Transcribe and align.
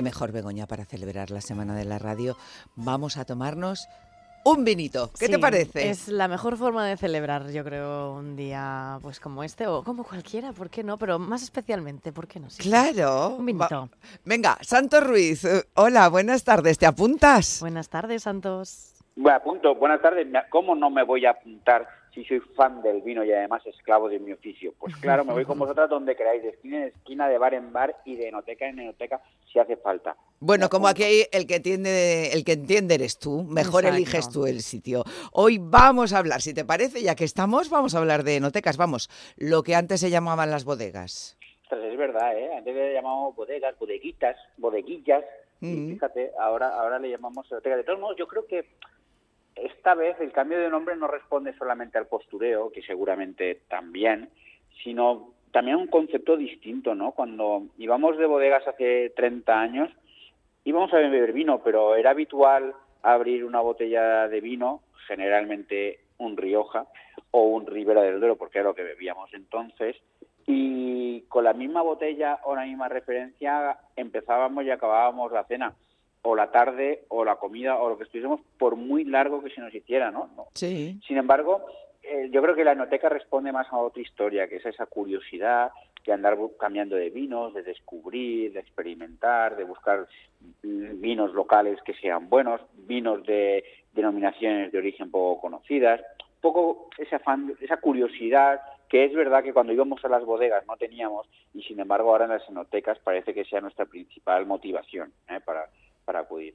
qué 0.00 0.04
mejor 0.04 0.32
Begoña 0.32 0.66
para 0.66 0.86
celebrar 0.86 1.30
la 1.30 1.42
Semana 1.42 1.74
de 1.74 1.84
la 1.84 1.98
Radio. 1.98 2.34
Vamos 2.74 3.18
a 3.18 3.26
tomarnos 3.26 3.86
un 4.46 4.64
vinito. 4.64 5.10
¿Qué 5.18 5.28
te 5.28 5.38
parece? 5.38 5.90
Es 5.90 6.08
la 6.08 6.26
mejor 6.26 6.56
forma 6.56 6.86
de 6.86 6.96
celebrar, 6.96 7.50
yo 7.50 7.62
creo, 7.62 8.14
un 8.14 8.34
día 8.34 8.98
pues 9.02 9.20
como 9.20 9.44
este 9.44 9.66
o 9.66 9.84
como 9.84 10.04
cualquiera, 10.04 10.54
¿por 10.54 10.70
qué 10.70 10.82
no? 10.82 10.96
Pero 10.96 11.18
más 11.18 11.42
especialmente, 11.42 12.12
¿por 12.12 12.26
qué 12.26 12.40
no? 12.40 12.48
claro. 12.56 13.36
Un 13.36 13.44
vinito. 13.44 13.90
Venga, 14.24 14.56
Santos 14.62 15.06
Ruiz. 15.06 15.46
Hola, 15.74 16.08
buenas 16.08 16.44
tardes. 16.44 16.78
¿Te 16.78 16.86
apuntas? 16.86 17.58
Buenas 17.60 17.90
tardes, 17.90 18.22
Santos. 18.22 18.94
Bueno, 19.16 19.36
apunto. 19.36 19.74
Buenas 19.74 20.00
tardes. 20.00 20.26
¿Cómo 20.48 20.74
no 20.74 20.88
me 20.88 21.04
voy 21.04 21.26
a 21.26 21.32
apuntar 21.32 21.86
si 22.14 22.24
soy 22.24 22.40
fan 22.40 22.82
del 22.82 23.02
vino 23.02 23.24
y 23.24 23.32
además 23.32 23.64
esclavo 23.66 24.08
de 24.08 24.18
mi 24.18 24.32
oficio? 24.32 24.74
Pues 24.78 24.96
claro, 24.96 25.24
me 25.24 25.32
voy 25.32 25.44
con 25.44 25.58
vosotras 25.58 25.88
donde 25.88 26.16
queráis, 26.16 26.42
de 26.42 26.50
esquina 26.50 26.78
en 26.78 26.82
esquina, 26.84 27.28
de 27.28 27.38
bar 27.38 27.54
en 27.54 27.72
bar 27.72 27.96
y 28.04 28.16
de 28.16 28.28
enoteca 28.28 28.68
en 28.68 28.80
enoteca 28.80 29.20
si 29.52 29.58
hace 29.58 29.76
falta. 29.76 30.16
Bueno, 30.38 30.68
como 30.68 30.88
aquí 30.88 31.26
el 31.32 31.46
que 31.46 31.56
entiende, 31.56 32.32
el 32.32 32.44
que 32.44 32.52
entiende 32.52 32.94
eres 32.94 33.18
tú, 33.18 33.42
mejor 33.44 33.84
eliges 33.84 34.30
tú 34.30 34.46
el 34.46 34.60
sitio. 34.60 35.04
Hoy 35.32 35.58
vamos 35.60 36.12
a 36.12 36.18
hablar, 36.18 36.40
si 36.40 36.54
te 36.54 36.64
parece, 36.64 37.02
ya 37.02 37.14
que 37.14 37.24
estamos, 37.24 37.70
vamos 37.70 37.94
a 37.94 37.98
hablar 37.98 38.24
de 38.24 38.36
enotecas, 38.36 38.76
vamos, 38.76 39.10
lo 39.36 39.62
que 39.62 39.74
antes 39.74 40.00
se 40.00 40.10
llamaban 40.10 40.50
las 40.50 40.64
bodegas. 40.64 41.36
Pues 41.68 41.82
es 41.84 41.96
verdad, 41.96 42.36
¿eh? 42.36 42.50
Antes 42.56 42.74
le 42.74 42.94
llamamos 42.94 43.34
bodegas, 43.36 43.78
bodeguitas, 43.78 44.36
bodeguillas, 44.56 45.24
y 45.60 45.66
mm. 45.66 45.92
fíjate, 45.92 46.32
ahora, 46.38 46.68
ahora 46.68 46.98
le 46.98 47.10
llamamos 47.10 47.50
enotecas. 47.50 47.78
De 47.78 47.84
todos 47.84 48.00
modos, 48.00 48.16
yo 48.16 48.26
creo 48.26 48.46
que 48.46 48.66
esta 49.56 49.94
vez 49.94 50.18
el 50.20 50.32
cambio 50.32 50.58
de 50.58 50.70
nombre 50.70 50.96
no 50.96 51.06
responde 51.06 51.56
solamente 51.56 51.98
al 51.98 52.06
postureo, 52.06 52.70
que 52.70 52.82
seguramente 52.82 53.60
también, 53.68 54.30
sino 54.82 55.32
también 55.52 55.76
a 55.76 55.80
un 55.80 55.88
concepto 55.88 56.36
distinto, 56.36 56.94
¿no? 56.94 57.12
Cuando 57.12 57.64
íbamos 57.78 58.16
de 58.18 58.26
bodegas 58.26 58.66
hace 58.66 59.10
30 59.10 59.60
años, 59.60 59.90
íbamos 60.64 60.92
a 60.92 60.98
beber 60.98 61.32
vino, 61.32 61.62
pero 61.62 61.96
era 61.96 62.10
habitual 62.10 62.74
abrir 63.02 63.44
una 63.44 63.60
botella 63.60 64.28
de 64.28 64.40
vino, 64.40 64.82
generalmente 65.06 66.00
un 66.18 66.36
Rioja 66.36 66.86
o 67.30 67.42
un 67.42 67.66
Ribera 67.66 68.02
del 68.02 68.20
Duero, 68.20 68.36
porque 68.36 68.58
era 68.58 68.68
lo 68.68 68.74
que 68.74 68.84
bebíamos 68.84 69.32
entonces, 69.34 69.96
y 70.46 71.22
con 71.22 71.44
la 71.44 71.52
misma 71.52 71.82
botella 71.82 72.40
o 72.44 72.54
la 72.54 72.64
misma 72.64 72.88
referencia 72.88 73.78
empezábamos 73.96 74.64
y 74.64 74.70
acabábamos 74.70 75.32
la 75.32 75.44
cena 75.44 75.74
o 76.22 76.34
la 76.34 76.50
tarde 76.50 77.04
o 77.08 77.24
la 77.24 77.36
comida 77.36 77.76
o 77.78 77.88
lo 77.88 77.98
que 77.98 78.04
estuviésemos 78.04 78.40
por 78.58 78.76
muy 78.76 79.04
largo 79.04 79.42
que 79.42 79.50
se 79.50 79.60
nos 79.60 79.74
hiciera, 79.74 80.10
¿no? 80.10 80.30
Sí. 80.54 81.00
Sin 81.06 81.16
embargo, 81.16 81.66
eh, 82.02 82.28
yo 82.30 82.42
creo 82.42 82.54
que 82.54 82.64
la 82.64 82.72
enoteca 82.72 83.08
responde 83.08 83.52
más 83.52 83.66
a 83.72 83.78
otra 83.78 84.02
historia, 84.02 84.48
que 84.48 84.56
es 84.56 84.66
esa 84.66 84.86
curiosidad 84.86 85.70
de 86.04 86.12
andar 86.12 86.38
cambiando 86.58 86.96
de 86.96 87.10
vinos, 87.10 87.54
de 87.54 87.62
descubrir, 87.62 88.52
de 88.52 88.60
experimentar, 88.60 89.56
de 89.56 89.64
buscar 89.64 90.06
vinos 90.62 91.34
locales 91.34 91.80
que 91.82 91.94
sean 91.94 92.28
buenos, 92.28 92.60
vinos 92.74 93.24
de 93.26 93.64
denominaciones 93.92 94.72
de 94.72 94.78
origen 94.78 95.10
poco 95.10 95.40
conocidas, 95.40 96.00
poco 96.40 96.88
ese 96.96 97.16
afán, 97.16 97.54
esa 97.60 97.76
curiosidad 97.76 98.60
que 98.88 99.04
es 99.04 99.14
verdad 99.14 99.44
que 99.44 99.52
cuando 99.52 99.72
íbamos 99.72 100.04
a 100.04 100.08
las 100.08 100.24
bodegas 100.24 100.66
no 100.66 100.76
teníamos 100.76 101.28
y 101.54 101.62
sin 101.62 101.78
embargo 101.78 102.10
ahora 102.10 102.24
en 102.24 102.32
las 102.32 102.48
enotecas 102.48 102.98
parece 102.98 103.34
que 103.34 103.44
sea 103.44 103.60
nuestra 103.60 103.84
principal 103.84 104.46
motivación 104.46 105.12
¿eh? 105.28 105.38
para, 105.44 105.68
para 106.04 106.20
acudir. 106.20 106.54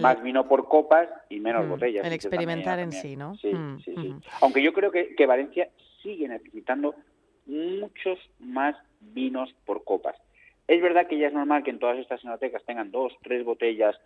Más 0.00 0.22
vino 0.22 0.46
por 0.46 0.68
copas 0.68 1.08
y 1.28 1.40
menos 1.40 1.66
mm, 1.66 1.70
botellas. 1.70 2.06
El 2.06 2.12
experimentar 2.12 2.78
en 2.78 2.92
sí, 2.92 3.16
¿no? 3.16 3.36
Sí, 3.36 3.52
mm, 3.52 3.80
sí, 3.80 3.94
sí. 3.96 4.14
Aunque 4.40 4.62
yo 4.62 4.72
creo 4.72 4.90
que, 4.90 5.14
que 5.16 5.26
Valencia 5.26 5.68
sigue 6.02 6.28
necesitando 6.28 6.94
muchos 7.46 8.18
más 8.38 8.76
vinos 9.00 9.54
por 9.64 9.84
copas. 9.84 10.16
Es 10.68 10.82
verdad 10.82 11.06
que 11.06 11.18
ya 11.18 11.28
es 11.28 11.32
normal 11.32 11.64
que 11.64 11.70
en 11.70 11.78
todas 11.78 11.98
estas 11.98 12.22
enotecas 12.22 12.62
tengan 12.64 12.90
dos, 12.90 13.12
tres 13.22 13.44
botellas 13.44 13.96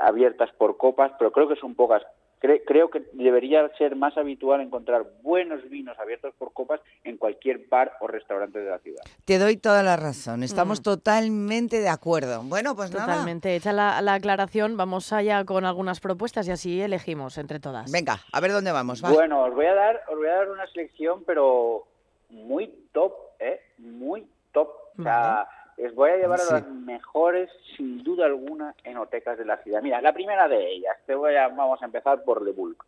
abiertas 0.00 0.50
por 0.52 0.76
copas, 0.78 1.12
pero 1.18 1.30
creo 1.30 1.46
que 1.46 1.56
son 1.56 1.74
pocas 1.74 2.02
creo 2.40 2.90
que 2.90 3.02
debería 3.12 3.68
ser 3.78 3.96
más 3.96 4.16
habitual 4.16 4.60
encontrar 4.60 5.06
buenos 5.22 5.68
vinos 5.68 5.98
abiertos 5.98 6.34
por 6.38 6.52
copas 6.52 6.80
en 7.04 7.16
cualquier 7.16 7.66
bar 7.68 7.92
o 8.00 8.06
restaurante 8.06 8.58
de 8.58 8.70
la 8.70 8.78
ciudad. 8.78 9.02
Te 9.24 9.38
doy 9.38 9.56
toda 9.56 9.82
la 9.82 9.96
razón, 9.96 10.42
estamos 10.42 10.80
mm. 10.80 10.82
totalmente 10.82 11.80
de 11.80 11.88
acuerdo. 11.88 12.42
Bueno, 12.44 12.76
pues 12.76 12.92
nada. 12.92 13.06
Totalmente, 13.06 13.56
hecha 13.56 13.72
la, 13.72 13.98
aclaración, 14.14 14.76
vamos 14.76 15.12
allá 15.12 15.44
con 15.44 15.64
algunas 15.64 16.00
propuestas 16.00 16.46
y 16.48 16.50
así 16.50 16.80
elegimos 16.80 17.38
entre 17.38 17.60
todas. 17.60 17.90
Venga, 17.90 18.18
a 18.32 18.40
ver 18.40 18.52
dónde 18.52 18.72
vamos. 18.72 19.02
Bueno, 19.02 19.42
os 19.42 19.54
voy 19.54 19.66
a 19.66 19.74
dar, 19.74 20.02
os 20.08 20.16
voy 20.16 20.28
a 20.28 20.34
dar 20.34 20.50
una 20.50 20.66
selección, 20.68 21.24
pero 21.24 21.86
muy 22.30 22.72
top, 22.92 23.12
¿eh? 23.38 23.60
Muy 23.78 24.26
top. 24.52 24.68
O 24.98 25.02
sea, 25.02 25.46
les 25.76 25.94
voy 25.94 26.10
a 26.10 26.16
llevar 26.16 26.40
a 26.40 26.52
las 26.52 26.68
mejores, 26.68 27.50
sin 27.76 28.02
duda 28.02 28.26
alguna, 28.26 28.74
enotecas 28.84 29.38
de 29.38 29.44
la 29.44 29.58
ciudad. 29.58 29.82
Mira, 29.82 30.00
la 30.00 30.12
primera 30.12 30.48
de 30.48 30.72
ellas, 30.72 30.96
te 31.06 31.14
voy 31.14 31.34
a, 31.36 31.48
vamos 31.48 31.82
a 31.82 31.86
empezar 31.86 32.24
por 32.24 32.42
Le 32.42 32.52
Bulk. 32.52 32.84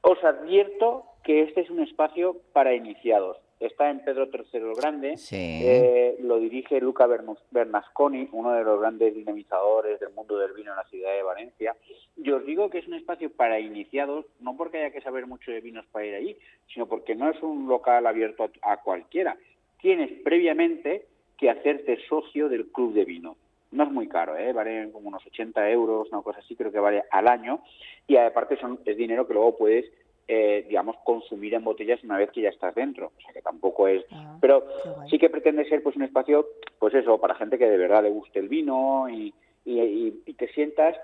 Os 0.00 0.22
advierto 0.24 1.04
que 1.24 1.42
este 1.42 1.62
es 1.62 1.70
un 1.70 1.80
espacio 1.80 2.36
para 2.52 2.74
iniciados. 2.74 3.38
Está 3.58 3.90
en 3.90 4.04
Pedro 4.04 4.28
III 4.30 4.44
el 4.52 4.74
Grande, 4.74 5.14
eh, 5.32 6.16
lo 6.20 6.38
dirige 6.38 6.78
Luca 6.78 7.08
Bernasconi, 7.50 8.28
uno 8.32 8.52
de 8.52 8.62
los 8.62 8.78
grandes 8.78 9.14
dinamizadores 9.14 9.98
del 9.98 10.12
mundo 10.12 10.38
del 10.38 10.52
vino 10.52 10.72
en 10.72 10.76
la 10.76 10.84
ciudad 10.84 11.10
de 11.12 11.22
Valencia. 11.22 11.74
Y 12.16 12.30
os 12.30 12.44
digo 12.44 12.68
que 12.68 12.78
es 12.78 12.86
un 12.86 12.94
espacio 12.94 13.30
para 13.30 13.58
iniciados, 13.58 14.26
no 14.40 14.56
porque 14.58 14.78
haya 14.78 14.92
que 14.92 15.00
saber 15.00 15.26
mucho 15.26 15.50
de 15.50 15.62
vinos 15.62 15.86
para 15.90 16.04
ir 16.04 16.14
allí, 16.14 16.36
sino 16.72 16.86
porque 16.86 17.14
no 17.14 17.30
es 17.30 17.42
un 17.42 17.66
local 17.66 18.06
abierto 18.06 18.50
a 18.60 18.76
cualquiera. 18.82 19.38
Tienes 19.80 20.12
previamente 20.22 21.06
que 21.36 21.50
hacerte 21.50 21.98
socio 22.08 22.48
del 22.48 22.66
club 22.66 22.94
de 22.94 23.04
vino. 23.04 23.36
No 23.72 23.84
es 23.84 23.90
muy 23.90 24.08
caro, 24.08 24.36
¿eh? 24.36 24.52
vale 24.52 24.90
como 24.92 25.08
unos 25.08 25.26
80 25.26 25.70
euros, 25.70 26.08
una 26.10 26.22
cosa 26.22 26.38
así, 26.38 26.54
creo 26.54 26.72
que 26.72 26.78
vale 26.78 27.02
al 27.10 27.28
año. 27.28 27.60
Y 28.06 28.16
aparte 28.16 28.56
son, 28.56 28.80
es 28.84 28.96
dinero 28.96 29.26
que 29.26 29.34
luego 29.34 29.56
puedes, 29.56 29.84
eh, 30.28 30.64
digamos, 30.68 30.96
consumir 31.04 31.54
en 31.54 31.64
botellas 31.64 32.02
una 32.04 32.16
vez 32.16 32.30
que 32.30 32.42
ya 32.42 32.48
estás 32.48 32.74
dentro. 32.74 33.12
O 33.16 33.20
sea 33.20 33.32
que 33.32 33.42
tampoco 33.42 33.88
es. 33.88 34.04
Ah, 34.12 34.38
pero 34.40 34.66
sí 35.10 35.18
que 35.18 35.28
pretende 35.28 35.68
ser 35.68 35.82
pues 35.82 35.96
un 35.96 36.04
espacio, 36.04 36.46
pues 36.78 36.94
eso, 36.94 37.18
para 37.18 37.34
gente 37.34 37.58
que 37.58 37.68
de 37.68 37.76
verdad 37.76 38.02
le 38.02 38.10
guste 38.10 38.38
el 38.38 38.48
vino 38.48 39.08
y, 39.10 39.34
y, 39.64 40.32
te 40.34 40.48
sientas 40.48 40.96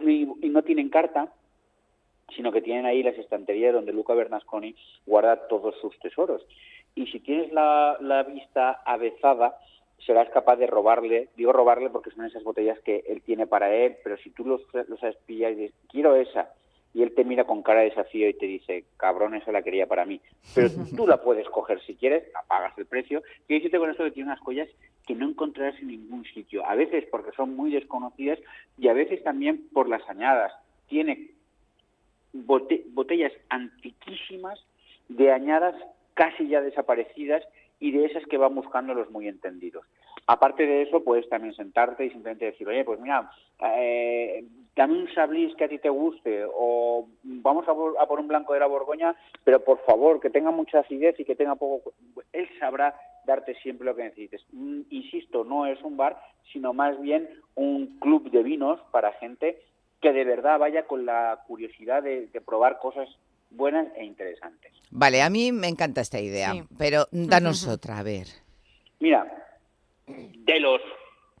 y, 0.00 0.24
no 0.24 0.62
tienen 0.62 0.88
carta, 0.88 1.32
sino 2.34 2.50
que 2.50 2.62
tienen 2.62 2.86
ahí 2.86 3.02
las 3.02 3.18
estanterías 3.18 3.74
donde 3.74 3.92
Luca 3.92 4.14
Bernasconi 4.14 4.74
guarda 5.06 5.46
todos 5.48 5.74
sus 5.80 5.98
tesoros 5.98 6.42
y 6.94 7.06
si 7.06 7.20
tienes 7.20 7.52
la, 7.52 7.96
la 8.00 8.22
vista 8.22 8.82
avezada, 8.84 9.58
serás 10.04 10.28
capaz 10.30 10.56
de 10.56 10.66
robarle, 10.66 11.28
digo 11.36 11.52
robarle 11.52 11.90
porque 11.90 12.10
son 12.10 12.24
esas 12.24 12.42
botellas 12.42 12.78
que 12.80 13.04
él 13.08 13.22
tiene 13.22 13.46
para 13.46 13.72
él, 13.72 13.96
pero 14.02 14.16
si 14.18 14.30
tú 14.30 14.44
los, 14.44 14.62
los 14.88 15.00
sabes 15.00 15.16
y 15.28 15.34
dices, 15.34 15.72
quiero 15.88 16.16
esa, 16.16 16.50
y 16.94 17.02
él 17.02 17.14
te 17.14 17.24
mira 17.24 17.44
con 17.44 17.62
cara 17.62 17.80
de 17.80 17.90
desafío 17.90 18.28
y 18.28 18.34
te 18.34 18.46
dice, 18.46 18.84
cabrón, 18.96 19.34
esa 19.34 19.52
la 19.52 19.62
quería 19.62 19.86
para 19.86 20.04
mí, 20.04 20.20
pero 20.54 20.68
tú 20.96 21.06
la 21.06 21.22
puedes 21.22 21.48
coger 21.48 21.80
si 21.82 21.94
quieres, 21.94 22.24
pagas 22.48 22.76
el 22.76 22.86
precio, 22.86 23.22
y 23.48 23.54
decirte 23.54 23.78
con 23.78 23.90
esto 23.90 24.04
que 24.04 24.10
tiene 24.10 24.30
unas 24.30 24.40
joyas 24.40 24.68
que 25.06 25.14
no 25.14 25.28
encontrarás 25.28 25.78
en 25.80 25.88
ningún 25.88 26.24
sitio, 26.24 26.66
a 26.66 26.74
veces 26.74 27.04
porque 27.10 27.32
son 27.32 27.56
muy 27.56 27.72
desconocidas 27.72 28.38
y 28.78 28.88
a 28.88 28.92
veces 28.92 29.22
también 29.22 29.68
por 29.72 29.88
las 29.88 30.08
añadas. 30.08 30.52
Tiene 30.88 31.30
botellas 32.32 33.32
antiquísimas 33.48 34.64
de 35.08 35.32
añadas 35.32 35.74
casi 36.14 36.48
ya 36.48 36.60
desaparecidas 36.60 37.42
y 37.82 37.90
de 37.90 38.04
esas 38.04 38.24
que 38.26 38.38
van 38.38 38.54
buscando 38.54 38.94
los 38.94 39.10
muy 39.10 39.26
entendidos. 39.26 39.84
Aparte 40.28 40.64
de 40.66 40.82
eso, 40.82 41.02
puedes 41.02 41.28
también 41.28 41.52
sentarte 41.54 42.04
y 42.04 42.10
simplemente 42.10 42.44
decir, 42.44 42.68
oye, 42.68 42.84
pues 42.84 43.00
mira, 43.00 43.28
eh, 43.76 44.44
dame 44.76 44.98
un 44.98 45.12
sablis 45.12 45.52
que 45.56 45.64
a 45.64 45.68
ti 45.68 45.78
te 45.78 45.88
guste 45.88 46.44
o 46.46 47.08
vamos 47.24 47.66
a 47.66 47.74
por, 48.06 48.20
un 48.20 48.28
blanco 48.28 48.54
de 48.54 48.60
la 48.60 48.68
Borgoña, 48.68 49.16
pero 49.42 49.64
por 49.64 49.78
favor, 49.84 50.20
que 50.20 50.30
tenga 50.30 50.52
mucha 50.52 50.78
acidez 50.78 51.18
y 51.18 51.24
que 51.24 51.34
tenga 51.34 51.56
poco... 51.56 51.92
Él 52.32 52.48
sabrá 52.60 52.94
darte 53.26 53.56
siempre 53.56 53.84
lo 53.84 53.96
que 53.96 54.04
necesites. 54.04 54.44
Mm, 54.52 54.82
insisto, 54.90 55.42
no 55.42 55.66
es 55.66 55.82
un 55.82 55.96
bar, 55.96 56.20
sino 56.52 56.72
más 56.72 57.00
bien 57.00 57.28
un 57.56 57.98
club 57.98 58.30
de 58.30 58.44
vinos 58.44 58.80
para 58.92 59.12
gente 59.14 59.60
que 60.00 60.12
de 60.12 60.24
verdad 60.24 60.60
vaya 60.60 60.86
con 60.86 61.04
la 61.04 61.40
curiosidad 61.48 62.04
de 62.04 62.28
probar 62.46 62.78
cosas 62.78 63.08
buenas 63.52 63.88
e 63.96 64.04
interesantes. 64.04 64.72
Vale, 64.90 65.22
a 65.22 65.30
mí 65.30 65.52
me 65.52 65.68
encanta 65.68 66.00
esta 66.00 66.20
idea, 66.20 66.52
pero 66.78 67.06
danos 67.10 67.66
otra, 67.66 67.98
a 67.98 68.02
ver. 68.02 68.26
Mira, 69.00 69.26
de 70.06 70.60
los 70.60 70.80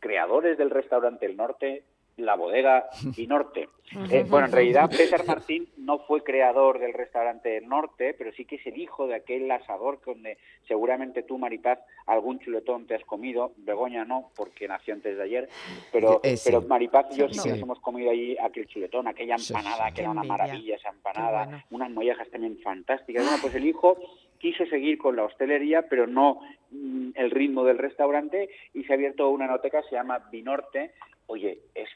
creadores 0.00 0.58
del 0.58 0.70
restaurante 0.70 1.26
El 1.26 1.36
Norte, 1.36 1.84
la 2.16 2.34
bodega 2.34 2.88
y 3.16 3.26
Norte. 3.26 3.68
Eh, 4.10 4.24
bueno, 4.28 4.46
en 4.46 4.52
realidad 4.52 4.90
César 4.90 5.24
Martín 5.26 5.68
no 5.76 5.98
fue 6.00 6.22
creador 6.22 6.78
del 6.78 6.92
restaurante 6.92 7.60
Norte, 7.60 8.14
pero 8.14 8.32
sí 8.32 8.44
que 8.44 8.56
es 8.56 8.66
el 8.66 8.78
hijo 8.78 9.06
de 9.06 9.16
aquel 9.16 9.50
asador 9.50 10.00
donde 10.04 10.38
seguramente 10.66 11.22
tú, 11.22 11.38
Maripaz, 11.38 11.78
algún 12.06 12.38
chuletón 12.38 12.86
te 12.86 12.94
has 12.94 13.04
comido. 13.04 13.52
Begoña 13.56 14.04
no, 14.04 14.30
porque 14.36 14.68
nació 14.68 14.94
antes 14.94 15.16
de 15.16 15.22
ayer, 15.22 15.48
pero, 15.90 16.20
eh, 16.22 16.36
pero 16.44 16.62
Maripaz 16.62 17.12
y 17.12 17.20
yo 17.20 17.28
sí, 17.28 17.48
nos 17.48 17.58
hemos 17.58 17.80
comido 17.80 18.10
allí 18.10 18.36
aquel 18.38 18.66
chuletón, 18.66 19.08
aquella 19.08 19.36
empanada, 19.36 19.90
que 19.92 20.02
era 20.02 20.10
una 20.10 20.24
maravilla 20.24 20.76
esa 20.76 20.90
empanada, 21.20 21.64
unas 21.70 21.90
mollejas 21.90 22.28
también 22.30 22.58
fantásticas. 22.62 23.24
Bueno, 23.24 23.38
pues 23.40 23.54
el 23.54 23.66
hijo 23.66 23.98
quiso 24.38 24.66
seguir 24.66 24.98
con 24.98 25.16
la 25.16 25.24
hostelería, 25.24 25.82
pero 25.88 26.06
no 26.06 26.40
mm, 26.70 27.10
el 27.14 27.30
ritmo 27.30 27.64
del 27.64 27.78
restaurante 27.78 28.50
y 28.74 28.84
se 28.84 28.92
ha 28.92 28.96
abierto 28.96 29.28
una 29.30 29.46
noteca, 29.46 29.82
se 29.84 29.94
llama 29.94 30.18
Binorte, 30.30 30.92
oye, 31.26 31.60
es, 31.74 31.88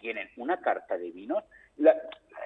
tienen 0.00 0.28
una 0.36 0.60
carta 0.60 0.96
de 0.96 1.10
vinos. 1.10 1.44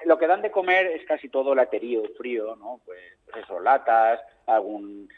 Lo 0.05 0.17
que 0.17 0.27
dan 0.27 0.41
de 0.41 0.51
comer 0.51 0.87
es 0.87 1.05
casi 1.05 1.29
todo 1.29 1.55
laterío 1.55 2.03
frío, 2.17 2.55
¿no? 2.55 2.81
Pues, 2.85 2.99
pues 3.25 3.43
eso, 3.43 3.59
latas, 3.59 4.19
algún 4.45 5.09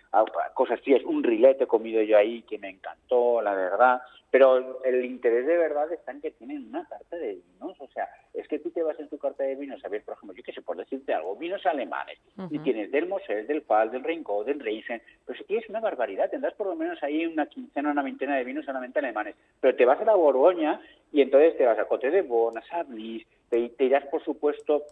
cosas 0.53 0.79
frías, 0.81 1.03
un 1.03 1.23
rilete 1.23 1.65
he 1.65 1.67
comido 1.67 2.01
yo 2.01 2.17
ahí 2.17 2.41
que 2.43 2.57
me 2.57 2.69
encantó, 2.69 3.41
la 3.41 3.53
verdad. 3.53 4.01
Pero 4.29 4.83
el 4.83 5.05
interés 5.05 5.45
de 5.47 5.57
verdad 5.57 5.91
está 5.93 6.11
en 6.11 6.19
que 6.19 6.31
tienen 6.31 6.67
una 6.67 6.85
carta 6.87 7.15
de 7.15 7.35
vinos. 7.35 7.79
O 7.79 7.87
sea, 7.87 8.09
es 8.33 8.45
que 8.47 8.59
tú 8.59 8.71
te 8.71 8.83
vas 8.83 8.99
en 8.99 9.07
tu 9.07 9.17
carta 9.17 9.43
de 9.43 9.55
vinos 9.55 9.83
a 9.85 9.87
ver, 9.87 10.03
por 10.03 10.15
ejemplo, 10.15 10.35
yo 10.35 10.43
qué 10.43 10.51
sé, 10.51 10.61
por 10.61 10.75
decirte 10.75 11.13
algo, 11.13 11.35
vinos 11.37 11.65
alemanes. 11.65 12.19
Y 12.49 12.59
tienes 12.59 12.91
del 12.91 13.07
Mosel, 13.07 13.47
del 13.47 13.61
Pal, 13.61 13.89
del 13.89 14.03
Rincón, 14.03 14.45
del 14.45 14.59
Reisen. 14.59 15.01
Pues 15.25 15.39
aquí 15.39 15.55
es 15.55 15.69
una 15.69 15.79
barbaridad. 15.79 16.29
Tendrás 16.29 16.53
por 16.55 16.67
lo 16.67 16.75
menos 16.75 17.01
ahí 17.03 17.25
una 17.25 17.45
quincena, 17.45 17.91
una 17.91 18.03
veintena 18.03 18.35
de 18.35 18.43
vinos 18.43 18.65
solamente 18.65 18.99
alemanes. 18.99 19.35
Pero 19.61 19.75
te 19.75 19.85
vas 19.85 20.01
a 20.01 20.05
la 20.05 20.15
Borgoña 20.15 20.81
y 21.13 21.21
entonces 21.21 21.55
te 21.57 21.65
vas 21.65 21.79
a 21.79 21.85
Cote 21.85 22.11
de 22.11 22.21
Bon, 22.21 22.57
a 22.57 22.61
Sablis, 22.63 23.25
te, 23.49 23.69
te 23.69 23.85
irás, 23.85 24.05
por 24.07 24.23
supuesto, 24.23 24.83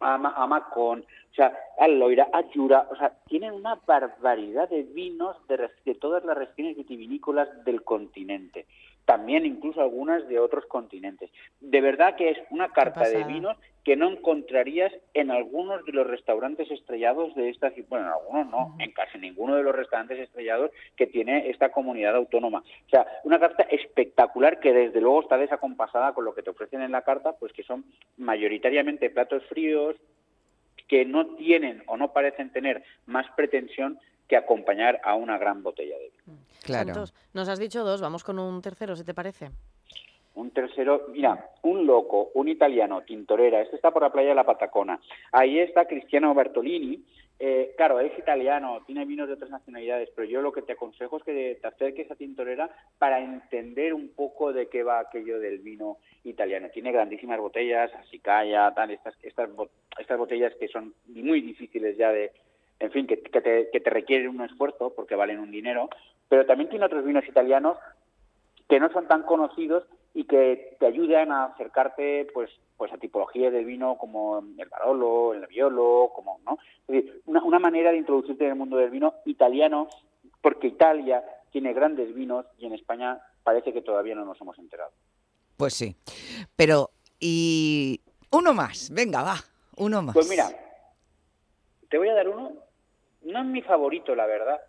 a, 0.00 0.16
Macón, 0.46 1.04
o 1.32 1.34
sea, 1.34 1.52
a 1.78 1.88
Loira, 1.88 2.28
a 2.32 2.42
Jura, 2.54 2.86
o 2.90 2.96
sea, 2.96 3.14
tienen 3.26 3.52
una 3.52 3.76
barbaridad 3.86 4.68
de 4.68 4.84
vinos 4.84 5.36
de, 5.48 5.68
de 5.84 5.94
todas 5.94 6.24
las 6.24 6.36
regiones 6.36 6.76
vitivinícolas 6.76 7.64
del 7.64 7.82
continente 7.82 8.66
también 9.08 9.46
incluso 9.46 9.80
algunas 9.80 10.28
de 10.28 10.38
otros 10.38 10.66
continentes. 10.66 11.30
De 11.60 11.80
verdad 11.80 12.14
que 12.14 12.28
es 12.28 12.38
una 12.50 12.68
carta 12.68 13.08
de 13.08 13.24
vinos 13.24 13.56
que 13.82 13.96
no 13.96 14.10
encontrarías 14.10 14.92
en 15.14 15.30
algunos 15.30 15.82
de 15.86 15.92
los 15.92 16.06
restaurantes 16.06 16.70
estrellados 16.70 17.34
de 17.34 17.48
esta 17.48 17.72
bueno, 17.88 18.04
en 18.04 18.12
algunos 18.12 18.50
no, 18.50 18.76
en 18.78 18.92
casi 18.92 19.16
ninguno 19.16 19.56
de 19.56 19.62
los 19.62 19.74
restaurantes 19.74 20.18
estrellados 20.18 20.72
que 20.94 21.06
tiene 21.06 21.48
esta 21.48 21.70
comunidad 21.70 22.16
autónoma. 22.16 22.58
O 22.58 22.90
sea, 22.90 23.06
una 23.24 23.40
carta 23.40 23.62
espectacular 23.62 24.60
que 24.60 24.74
desde 24.74 25.00
luego 25.00 25.22
está 25.22 25.38
desacompasada 25.38 26.12
con 26.12 26.26
lo 26.26 26.34
que 26.34 26.42
te 26.42 26.50
ofrecen 26.50 26.82
en 26.82 26.92
la 26.92 27.00
carta, 27.00 27.32
pues 27.32 27.54
que 27.54 27.62
son 27.62 27.86
mayoritariamente 28.18 29.08
platos 29.08 29.42
fríos 29.46 29.96
que 30.86 31.06
no 31.06 31.28
tienen 31.36 31.82
o 31.86 31.96
no 31.96 32.12
parecen 32.12 32.52
tener 32.52 32.82
más 33.06 33.24
pretensión 33.34 33.98
que 34.28 34.36
acompañar 34.36 35.00
a 35.02 35.14
una 35.14 35.38
gran 35.38 35.62
botella 35.62 35.96
de 35.96 36.10
vino. 36.10 36.17
Claro. 36.64 37.04
Nos 37.32 37.48
has 37.48 37.58
dicho 37.58 37.84
dos, 37.84 38.00
vamos 38.00 38.24
con 38.24 38.38
un 38.38 38.60
tercero, 38.62 38.96
si 38.96 39.04
te 39.04 39.14
parece. 39.14 39.50
Un 40.34 40.50
tercero, 40.50 41.06
mira, 41.10 41.50
un 41.62 41.86
loco, 41.86 42.30
un 42.34 42.48
italiano, 42.48 43.02
Tintorera, 43.02 43.60
este 43.60 43.76
está 43.76 43.90
por 43.90 44.02
la 44.02 44.12
playa 44.12 44.28
de 44.28 44.34
la 44.36 44.46
Patacona. 44.46 45.00
Ahí 45.32 45.58
está 45.58 45.86
Cristiano 45.86 46.32
Bertolini, 46.34 47.02
eh, 47.40 47.72
claro, 47.76 48.00
es 48.00 48.18
italiano, 48.18 48.82
tiene 48.84 49.04
vinos 49.04 49.28
de 49.28 49.34
otras 49.34 49.50
nacionalidades, 49.50 50.10
pero 50.14 50.28
yo 50.28 50.42
lo 50.42 50.50
que 50.50 50.62
te 50.62 50.72
aconsejo 50.72 51.18
es 51.18 51.22
que 51.22 51.58
te 51.60 51.66
acerques 51.66 52.10
a 52.10 52.16
Tintorera 52.16 52.68
para 52.98 53.20
entender 53.20 53.94
un 53.94 54.08
poco 54.08 54.52
de 54.52 54.68
qué 54.68 54.82
va 54.82 54.98
aquello 54.98 55.38
del 55.38 55.58
vino 55.60 55.98
italiano. 56.24 56.68
Tiene 56.70 56.90
grandísimas 56.90 57.38
botellas, 57.38 57.92
calla, 58.22 58.74
tal, 58.74 58.90
estas, 58.90 59.14
estas, 59.22 59.50
estas 59.98 60.18
botellas 60.18 60.52
que 60.58 60.66
son 60.66 60.94
muy 61.06 61.40
difíciles 61.40 61.96
ya 61.96 62.10
de, 62.10 62.32
en 62.80 62.90
fin, 62.90 63.06
que, 63.06 63.16
te, 63.18 63.70
que 63.70 63.80
te 63.80 63.90
requieren 63.90 64.30
un 64.30 64.42
esfuerzo 64.42 64.92
porque 64.96 65.14
valen 65.14 65.38
un 65.38 65.52
dinero, 65.52 65.88
pero 66.28 66.46
también 66.46 66.70
tiene 66.70 66.84
otros 66.84 67.04
vinos 67.04 67.26
italianos 67.26 67.76
que 68.68 68.80
no 68.80 68.92
son 68.92 69.08
tan 69.08 69.22
conocidos 69.22 69.84
y 70.14 70.24
que 70.24 70.76
te 70.78 70.86
ayudan 70.86 71.32
a 71.32 71.44
acercarte 71.44 72.28
pues 72.32 72.50
pues 72.76 72.92
a 72.92 72.98
tipologías 72.98 73.52
del 73.52 73.64
vino 73.64 73.98
como 73.98 74.38
el 74.38 74.68
Barolo, 74.68 75.34
el 75.34 75.40
Nebbiolo, 75.40 76.12
como 76.14 76.38
no, 76.46 76.58
es 76.86 77.04
decir, 77.04 77.22
una, 77.26 77.42
una 77.42 77.58
manera 77.58 77.90
de 77.90 77.98
introducirte 77.98 78.44
en 78.44 78.50
el 78.50 78.56
mundo 78.56 78.76
del 78.76 78.90
vino 78.90 79.14
italiano, 79.24 79.88
porque 80.40 80.68
Italia 80.68 81.24
tiene 81.50 81.72
grandes 81.72 82.14
vinos 82.14 82.46
y 82.56 82.66
en 82.66 82.74
España 82.74 83.20
parece 83.42 83.72
que 83.72 83.82
todavía 83.82 84.14
no 84.14 84.24
nos 84.24 84.40
hemos 84.40 84.56
enterado. 84.60 84.92
Pues 85.56 85.74
sí, 85.74 85.96
pero 86.54 86.90
y 87.18 88.00
uno 88.30 88.54
más, 88.54 88.90
venga, 88.92 89.24
va, 89.24 89.36
uno 89.76 90.02
más. 90.02 90.14
Pues 90.14 90.28
mira, 90.28 90.48
te 91.90 91.98
voy 91.98 92.08
a 92.10 92.14
dar 92.14 92.28
uno, 92.28 92.52
no 93.22 93.38
es 93.40 93.46
mi 93.46 93.62
favorito, 93.62 94.14
la 94.14 94.26
verdad, 94.26 94.60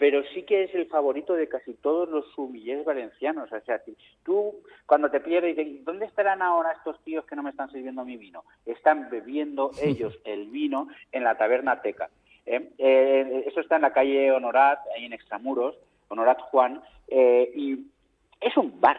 pero 0.00 0.24
sí 0.32 0.44
que 0.44 0.64
es 0.64 0.74
el 0.74 0.86
favorito 0.86 1.34
de 1.34 1.46
casi 1.46 1.74
todos 1.74 2.08
los 2.08 2.26
sumillés 2.32 2.86
valencianos. 2.86 3.52
O 3.52 3.60
sea, 3.60 3.82
tú 4.24 4.54
cuando 4.86 5.10
te 5.10 5.20
pierdes 5.20 5.54
dices, 5.54 5.84
¿dónde 5.84 6.06
estarán 6.06 6.40
ahora 6.40 6.72
estos 6.72 6.98
tíos 7.04 7.26
que 7.26 7.36
no 7.36 7.42
me 7.42 7.50
están 7.50 7.70
sirviendo 7.70 8.02
mi 8.02 8.16
vino? 8.16 8.42
Están 8.64 9.10
bebiendo 9.10 9.70
ellos 9.82 10.18
el 10.24 10.46
vino 10.46 10.88
en 11.12 11.22
la 11.22 11.36
taberna 11.36 11.82
Teca. 11.82 12.08
¿eh? 12.46 12.70
Eh, 12.78 13.44
eso 13.46 13.60
está 13.60 13.76
en 13.76 13.82
la 13.82 13.92
calle 13.92 14.32
Honorat, 14.32 14.78
ahí 14.96 15.04
en 15.04 15.12
Extramuros, 15.12 15.76
Honorat 16.08 16.40
Juan, 16.40 16.82
eh, 17.08 17.52
y 17.54 17.84
es 18.40 18.56
un 18.56 18.80
bar, 18.80 18.98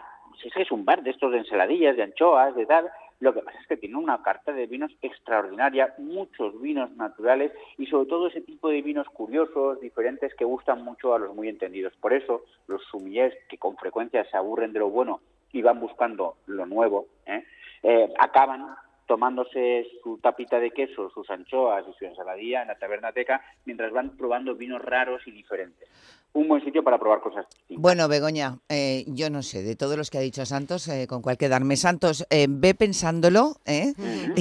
es 0.56 0.71
un 0.71 0.86
bar 0.86 1.01
de 1.01 1.09
estos 1.09 1.31
de 1.31 1.39
ensaladillas, 1.39 1.97
de 1.97 2.04
anchoas, 2.04 2.56
de 2.56 2.68
tal, 2.68 2.92
lo 3.21 3.35
que 3.35 3.41
pasa 3.41 3.59
es 3.59 3.68
que 3.68 3.77
tiene 3.77 3.97
una 3.97 4.21
carta 4.23 4.51
de 4.51 4.65
vinos 4.65 4.91
extraordinaria, 5.03 5.94
muchos 6.00 6.59
vinos 6.59 6.91
naturales 6.97 7.51
y 7.77 7.85
sobre 7.85 8.09
todo 8.09 8.27
ese 8.27 8.41
tipo 8.41 8.69
de 8.69 8.81
vinos 8.81 9.07
curiosos, 9.09 9.79
diferentes, 9.79 10.33
que 10.33 10.44
gustan 10.44 10.83
mucho 10.83 11.13
a 11.13 11.19
los 11.19 11.35
muy 11.35 11.47
entendidos. 11.47 11.94
Por 12.01 12.13
eso 12.13 12.41
los 12.68 12.83
sumillés, 12.85 13.35
que 13.47 13.59
con 13.59 13.77
frecuencia 13.77 14.25
se 14.25 14.35
aburren 14.35 14.73
de 14.73 14.79
lo 14.79 14.89
bueno 14.89 15.21
y 15.53 15.62
van 15.62 15.79
buscando 15.79 16.38
lo 16.47 16.65
nuevo, 16.65 17.06
¿eh? 17.27 17.45
Eh, 17.83 18.12
acaban 18.19 18.75
tomándose 19.06 19.85
su 20.01 20.18
tapita 20.18 20.59
de 20.59 20.71
queso, 20.71 21.12
sus 21.12 21.29
anchoas 21.29 21.85
y 21.88 21.94
su 21.94 22.06
ensaladilla 22.06 22.63
en 22.63 22.69
la 22.69 22.79
tabernateca 22.79 23.44
mientras 23.65 23.91
van 23.91 24.18
probando 24.18 24.56
vinos 24.56 24.81
raros 24.81 25.21
y 25.27 25.31
diferentes 25.31 25.89
un 26.33 26.48
buen 26.48 26.63
sitio 26.63 26.83
para 26.83 26.98
probar 26.98 27.19
cosas 27.22 27.45
Bueno, 27.69 28.07
Begoña, 28.07 28.60
eh, 28.69 29.04
yo 29.07 29.30
no 29.30 29.42
sé, 29.42 29.63
de 29.63 29.75
todos 29.75 29.98
los 29.98 30.10
que 30.10 30.18
ha 30.18 30.22
dicho 30.22 30.45
Santos, 30.45 30.88
eh, 30.88 31.07
con 31.07 31.22
cuál 31.22 31.38
quedarme. 31.38 31.75
Santos, 31.75 32.25
eh, 32.30 32.48
ve 32.50 32.74
pensándolo, 32.74 33.56
¿eh? 33.66 33.94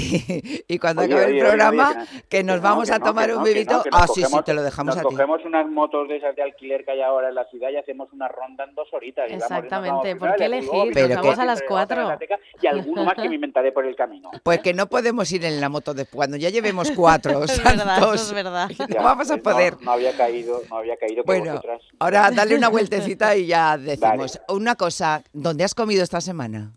y, 0.68 0.78
cuando 0.78 1.02
acabe 1.02 1.36
el 1.36 1.38
programa, 1.38 2.06
que, 2.28 2.44
nos 2.44 2.60
vamos 2.60 2.90
a 2.90 3.00
tomar 3.00 3.34
un 3.34 3.42
bebito. 3.42 3.82
ah, 3.92 4.06
sí, 4.06 4.22
sí, 4.22 4.36
te 4.44 4.54
lo 4.54 4.62
dejamos 4.62 4.96
a 4.96 5.00
ti. 5.00 5.06
cogemos 5.06 5.44
unas 5.44 5.66
motos 5.68 6.08
de 6.08 6.16
esas 6.16 6.36
de 6.36 6.42
alquiler 6.42 6.84
que 6.84 6.92
hay 6.92 7.00
ahora 7.00 7.28
en 7.28 7.34
la 7.34 7.44
ciudad 7.46 7.70
y 7.70 7.76
hacemos 7.76 8.12
una 8.12 8.28
ronda 8.28 8.64
en 8.64 8.74
dos 8.74 8.88
horitas. 8.92 9.30
Exactamente, 9.30 10.16
¿por 10.16 10.36
qué 10.36 10.44
elegir? 10.44 10.92
Pero 10.94 11.16
vamos 11.16 11.38
a 11.38 11.44
las 11.44 11.62
cuatro. 11.62 12.18
Y 12.62 12.66
alguno 12.66 13.04
más 13.04 13.14
que 13.14 13.28
me 13.28 13.34
inventaré 13.34 13.72
por 13.72 13.86
el 13.86 13.96
camino. 13.96 14.30
Pues 14.42 14.60
que 14.60 14.74
no 14.74 14.86
podemos 14.86 15.30
ir 15.32 15.44
en 15.44 15.60
la 15.60 15.68
moto 15.68 15.94
después, 15.94 16.16
cuando 16.16 16.36
ya 16.36 16.50
llevemos 16.50 16.90
cuatro, 16.92 17.46
Santos. 17.46 18.22
es 18.22 18.32
verdad, 18.32 18.68
no 18.88 19.02
vamos 19.02 19.30
a 19.30 19.36
poder. 19.36 19.76
No, 19.80 19.92
había 19.92 20.16
caído, 20.16 20.62
no 20.68 20.76
había 20.76 20.96
caído 20.96 21.22
bueno, 21.24 21.60
Ahora 21.98 22.30
dale 22.36 22.56
una 22.56 22.68
vueltecita 22.68 23.36
y 23.36 23.46
ya 23.46 23.76
decimos. 23.76 24.40
Una 24.48 24.74
cosa, 24.76 25.22
¿dónde 25.32 25.64
has 25.64 25.74
comido 25.74 26.02
esta 26.02 26.20
semana? 26.20 26.72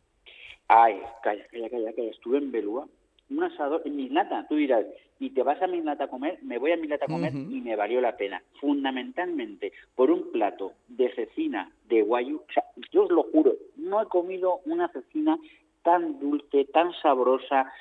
Ay, 0.67 0.99
calla, 1.23 1.45
calla, 1.51 1.69
calla, 1.69 1.93
calla. 1.93 2.09
Estuve 2.11 2.37
en 2.37 2.51
Belúa, 2.51 2.87
un 3.29 3.43
asador, 3.43 3.81
en 3.85 3.95
Mislata. 3.95 4.45
Tú 4.47 4.55
dirás, 4.55 4.85
y 5.19 5.29
te 5.29 5.43
vas 5.43 5.61
a 5.61 5.67
Mislata 5.67 6.05
a 6.05 6.07
comer, 6.07 6.39
me 6.41 6.57
voy 6.57 6.71
a 6.71 6.77
Mislata 6.77 7.05
a 7.05 7.07
comer 7.07 7.33
y 7.33 7.61
me 7.61 7.75
valió 7.75 8.01
la 8.01 8.17
pena. 8.17 8.41
Fundamentalmente 8.59 9.71
por 9.95 10.11
un 10.11 10.31
plato 10.31 10.73
de 10.87 11.13
cecina 11.15 11.71
de 11.87 12.01
guayu. 12.01 12.37
O 12.37 12.53
sea, 12.53 12.63
yo 12.91 13.03
os 13.03 13.11
lo 13.11 13.23
juro, 13.23 13.53
no 13.77 14.01
he 14.01 14.05
comido 14.07 14.59
una 14.65 14.89
cecina 14.89 15.37
tan 15.83 16.19
dulce, 16.19 16.65
tan 16.65 16.93
sabrosa, 17.01 17.71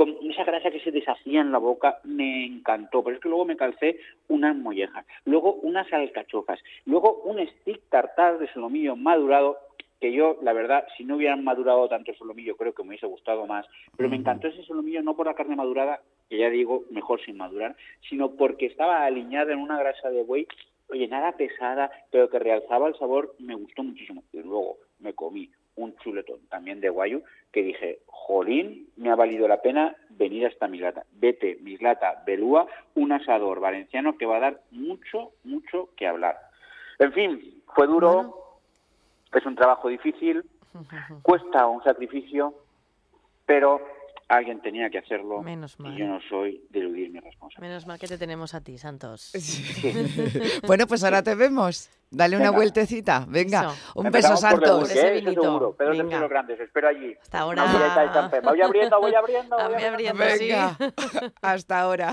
con 0.00 0.16
esa 0.30 0.44
grasa 0.44 0.70
que 0.70 0.80
se 0.80 0.92
deshacía 0.92 1.42
en 1.42 1.52
la 1.52 1.58
boca, 1.58 1.98
me 2.04 2.46
encantó. 2.46 3.04
Pero 3.04 3.16
es 3.16 3.22
que 3.22 3.28
luego 3.28 3.44
me 3.44 3.58
calcé 3.58 4.00
unas 4.28 4.56
mollejas, 4.56 5.04
luego 5.26 5.56
unas 5.56 5.92
alcachofas, 5.92 6.58
luego 6.86 7.20
un 7.24 7.46
stick 7.46 7.82
tartar 7.90 8.38
de 8.38 8.50
solomillo 8.54 8.96
madurado, 8.96 9.58
que 10.00 10.10
yo, 10.10 10.38
la 10.40 10.54
verdad, 10.54 10.86
si 10.96 11.04
no 11.04 11.16
hubieran 11.16 11.44
madurado 11.44 11.86
tanto 11.86 12.12
el 12.12 12.16
solomillo, 12.16 12.56
creo 12.56 12.72
que 12.72 12.82
me 12.82 12.88
hubiese 12.88 13.08
gustado 13.08 13.46
más. 13.46 13.66
Pero 13.94 14.08
me 14.08 14.16
encantó 14.16 14.48
ese 14.48 14.62
solomillo 14.62 15.02
no 15.02 15.14
por 15.14 15.26
la 15.26 15.34
carne 15.34 15.54
madurada, 15.54 16.00
que 16.30 16.38
ya 16.38 16.48
digo, 16.48 16.84
mejor 16.90 17.22
sin 17.22 17.36
madurar, 17.36 17.76
sino 18.08 18.30
porque 18.36 18.64
estaba 18.64 19.04
aliñada 19.04 19.52
en 19.52 19.58
una 19.58 19.78
grasa 19.78 20.08
de 20.08 20.22
buey, 20.22 20.48
oye, 20.88 21.08
nada 21.08 21.32
pesada, 21.32 21.90
pero 22.10 22.30
que 22.30 22.38
realzaba 22.38 22.88
el 22.88 22.96
sabor, 22.96 23.34
me 23.38 23.54
gustó 23.54 23.82
muchísimo. 23.82 24.24
Y 24.32 24.38
luego 24.38 24.78
me 24.98 25.12
comí 25.12 25.50
un 25.76 25.94
chuletón 25.96 26.40
también 26.48 26.80
de 26.80 26.88
guayu, 26.88 27.22
que 27.52 27.62
dije, 27.62 27.98
jolín, 28.30 28.88
me 28.96 29.10
ha 29.10 29.16
valido 29.16 29.48
la 29.48 29.60
pena 29.60 29.96
venir 30.10 30.46
hasta 30.46 30.68
Mislata. 30.68 31.04
Vete, 31.12 31.58
Mislata, 31.62 32.22
Belúa, 32.24 32.66
un 32.94 33.10
asador 33.12 33.58
valenciano 33.60 34.16
que 34.16 34.26
va 34.26 34.36
a 34.36 34.40
dar 34.40 34.60
mucho, 34.70 35.32
mucho 35.42 35.88
que 35.96 36.06
hablar. 36.06 36.38
En 36.98 37.12
fin, 37.12 37.62
fue 37.74 37.86
duro, 37.86 38.60
es 39.34 39.44
un 39.44 39.56
trabajo 39.56 39.88
difícil, 39.88 40.44
cuesta 41.22 41.66
un 41.66 41.82
sacrificio, 41.82 42.54
pero 43.46 43.80
alguien 44.30 44.60
tenía 44.60 44.88
que 44.90 44.98
hacerlo 44.98 45.42
Menos 45.42 45.78
mal. 45.80 45.92
y 45.92 45.98
yo 45.98 46.06
no 46.06 46.20
soy 46.28 46.64
de 46.70 46.78
eludir 46.78 47.10
mi 47.10 47.18
responsabilidad. 47.18 47.68
Menos 47.68 47.86
mal 47.86 47.98
que 47.98 48.06
te 48.06 48.16
tenemos 48.16 48.54
a 48.54 48.60
ti, 48.60 48.78
Santos. 48.78 49.32
bueno, 50.66 50.86
pues 50.86 51.02
ahora 51.02 51.22
te 51.22 51.34
vemos. 51.34 51.90
Dale 52.12 52.36
una 52.36 52.50
vueltecita. 52.50 53.24
Venga, 53.28 53.72
un 53.94 54.10
beso, 54.10 54.36
Santos. 54.36 54.90
¿eh? 54.90 55.22
seguro. 55.22 55.74
Pedro 55.76 55.92
Venga. 55.92 56.20
los 56.20 56.28
Grandes, 56.30 56.58
espero 56.58 56.88
allí. 56.88 57.14
Hasta 57.22 57.38
ahora. 57.40 57.64
Voy 58.42 58.60
abriendo, 58.60 59.00
voy 59.00 59.14
abriendo, 59.14 59.56
voy 59.56 59.82
abriendo. 59.84 60.10
abriendo 60.14 60.24
Venga, 60.24 60.76
hasta 61.42 61.80
ahora. 61.80 62.08